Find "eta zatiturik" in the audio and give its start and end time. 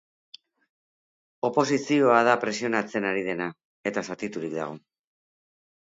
3.93-4.57